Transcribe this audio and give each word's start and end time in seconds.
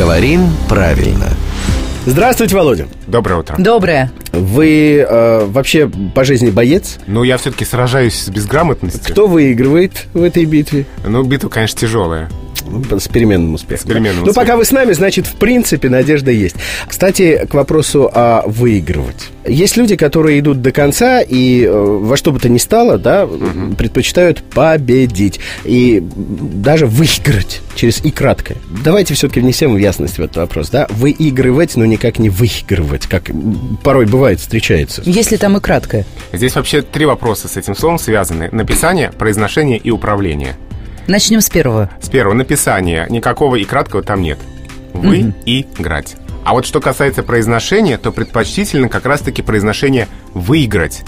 Говорим 0.00 0.48
правильно. 0.66 1.28
Здравствуйте, 2.06 2.56
Володя. 2.56 2.88
Доброе 3.06 3.40
утро. 3.40 3.56
Доброе. 3.58 4.10
Вы 4.32 5.04
э, 5.06 5.44
вообще 5.44 5.90
по 6.14 6.24
жизни 6.24 6.48
боец? 6.48 6.96
Ну, 7.06 7.22
я 7.22 7.36
все-таки 7.36 7.66
сражаюсь 7.66 8.14
с 8.18 8.30
безграмотностью. 8.30 9.12
Кто 9.12 9.26
выигрывает 9.26 10.06
в 10.14 10.22
этой 10.22 10.46
битве? 10.46 10.86
Ну, 11.06 11.22
битва, 11.24 11.50
конечно, 11.50 11.78
тяжелая. 11.78 12.30
С 12.98 13.08
переменным 13.08 13.52
успехом. 13.52 13.84
С 13.84 13.88
переменным 13.88 14.16
Ну, 14.24 14.30
успехом. 14.30 14.42
пока 14.42 14.56
вы 14.56 14.64
с 14.64 14.70
нами, 14.70 14.92
значит, 14.94 15.26
в 15.26 15.34
принципе, 15.34 15.90
надежда 15.90 16.30
есть. 16.30 16.56
Кстати, 16.88 17.46
к 17.50 17.52
вопросу 17.52 18.10
о 18.10 18.44
выигрывать. 18.46 19.28
Есть 19.46 19.76
люди, 19.76 19.96
которые 19.96 20.38
идут 20.40 20.62
до 20.62 20.72
конца 20.72 21.20
и 21.20 21.64
э, 21.64 21.70
во 21.70 22.16
что 22.16 22.32
бы 22.32 22.40
то 22.40 22.48
ни 22.48 22.56
стало, 22.58 22.96
да, 22.96 23.28
предпочитают 23.76 24.42
победить. 24.44 25.40
И 25.64 26.02
даже 26.14 26.86
выиграть 26.86 27.60
через 27.80 28.04
«и» 28.04 28.10
краткое. 28.10 28.58
Давайте 28.84 29.14
все-таки 29.14 29.40
внесем 29.40 29.74
ясность 29.78 30.18
в 30.18 30.20
этот 30.20 30.36
вопрос, 30.36 30.68
да. 30.68 30.86
Выигрывать, 30.90 31.76
но 31.76 31.86
никак 31.86 32.18
не 32.18 32.28
выигрывать, 32.28 33.06
как 33.06 33.30
порой 33.82 34.04
бывает, 34.04 34.38
встречается. 34.38 35.00
Если 35.06 35.38
там 35.38 35.56
и 35.56 35.60
краткое. 35.60 36.04
Здесь 36.34 36.56
вообще 36.56 36.82
три 36.82 37.06
вопроса 37.06 37.48
с 37.48 37.56
этим 37.56 37.74
словом 37.74 37.98
связаны. 37.98 38.50
Написание, 38.52 39.10
произношение 39.12 39.78
и 39.78 39.90
управление. 39.90 40.56
Начнем 41.06 41.40
с 41.40 41.48
первого. 41.48 41.90
С 42.02 42.10
первого, 42.10 42.34
написание. 42.34 43.06
Никакого 43.08 43.56
и 43.56 43.64
краткого 43.64 44.02
там 44.02 44.20
нет. 44.20 44.38
Вы 44.92 45.32
и 45.46 45.66
играть. 45.78 46.16
А 46.44 46.52
вот 46.52 46.66
что 46.66 46.80
касается 46.82 47.22
произношения, 47.22 47.96
то 47.96 48.12
предпочтительно 48.12 48.90
как 48.90 49.06
раз-таки 49.06 49.40
произношение 49.40 50.06
«выиграть». 50.34 51.02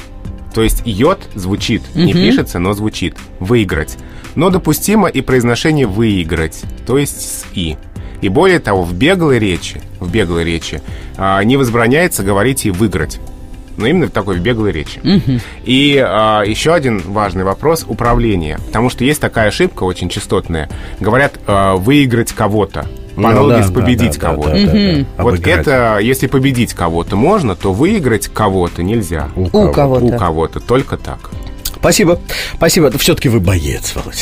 То 0.52 0.62
есть 0.62 0.82
«йод» 0.84 1.20
звучит, 1.34 1.82
не 1.94 2.12
пишется, 2.12 2.58
но 2.58 2.72
звучит. 2.72 3.16
«Выиграть». 3.40 3.96
Но 4.34 4.50
допустимо 4.50 5.08
и 5.08 5.20
произношение 5.20 5.86
«выиграть», 5.86 6.62
то 6.86 6.98
есть 6.98 7.20
с 7.20 7.44
«и». 7.54 7.76
И 8.22 8.28
более 8.28 8.60
того, 8.60 8.84
в 8.84 8.94
беглой 8.94 9.38
речи, 9.38 9.82
в 9.98 10.10
беглой 10.10 10.44
речи 10.44 10.80
а, 11.16 11.42
не 11.42 11.56
возбраняется 11.56 12.22
говорить 12.22 12.64
и 12.66 12.70
«выиграть». 12.70 13.20
Но 13.76 13.86
именно 13.86 14.06
в 14.06 14.10
такой 14.10 14.36
в 14.36 14.40
беглой 14.40 14.70
речи. 14.70 15.00
И 15.64 15.96
а, 15.98 16.42
еще 16.42 16.72
один 16.72 17.00
важный 17.00 17.42
вопрос– 17.42 17.84
управление. 17.88 18.58
Потому 18.66 18.90
что 18.90 19.04
есть 19.04 19.20
такая 19.20 19.48
ошибка 19.48 19.84
очень 19.84 20.08
частотная. 20.08 20.68
Говорят 21.00 21.40
а, 21.46 21.76
«выиграть 21.76 22.32
кого-то». 22.32 22.86
По 23.14 23.20
Ну, 23.22 23.28
аналогии 23.28 23.56
да, 23.58 23.62
с 23.64 23.70
да, 23.70 23.80
победить 23.80 24.18
да, 24.18 24.20
да, 24.20 24.26
кого-то. 24.30 24.50
да, 24.50 24.56
да, 24.58 24.72
да. 24.72 25.22
Вот 25.22 25.34
Обыграть. 25.34 25.58
это, 25.58 25.98
если 26.00 26.26
победить 26.26 26.72
кого-то 26.74 27.16
можно, 27.16 27.54
то 27.54 27.72
выиграть 27.72 28.28
кого-то 28.28 28.82
нельзя. 28.82 29.28
У 29.36 29.68
кого-то. 29.68 30.04
У 30.04 30.16
кого-то, 30.16 30.60
только 30.60 30.96
так. 30.96 31.30
Спасибо. 31.82 32.20
Спасибо. 32.54 32.96
Все-таки 32.96 33.28
вы 33.28 33.40
боец, 33.40 33.92
Володя. 33.96 34.20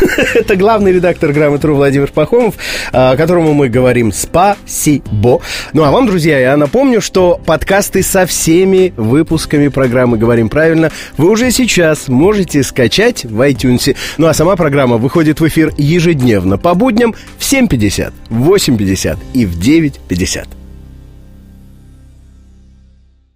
Это 0.34 0.56
главный 0.56 0.92
редактор 0.92 1.32
«Грамотру» 1.32 1.76
Владимир 1.76 2.10
Пахомов, 2.10 2.56
а, 2.92 3.14
которому 3.14 3.54
мы 3.54 3.68
говорим 3.68 4.12
спасибо. 4.12 5.40
Ну, 5.72 5.84
а 5.84 5.92
вам, 5.92 6.08
друзья, 6.08 6.36
я 6.40 6.56
напомню, 6.56 7.00
что 7.00 7.40
подкасты 7.46 8.02
со 8.02 8.26
всеми 8.26 8.92
выпусками 8.96 9.68
программы 9.68 10.18
«Говорим 10.18 10.48
правильно» 10.48 10.90
вы 11.16 11.30
уже 11.30 11.52
сейчас 11.52 12.08
можете 12.08 12.64
скачать 12.64 13.24
в 13.24 13.40
iTunes. 13.48 13.96
Ну, 14.18 14.26
а 14.26 14.34
сама 14.34 14.56
программа 14.56 14.96
выходит 14.96 15.38
в 15.38 15.46
эфир 15.46 15.72
ежедневно 15.76 16.58
по 16.58 16.74
будням 16.74 17.14
в 17.38 17.42
7.50, 17.42 18.14
в 18.30 18.50
8.50 18.50 19.16
и 19.32 19.46
в 19.46 19.56
9.50. 19.56 20.65